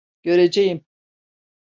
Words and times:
Göreceğim. 0.23 0.83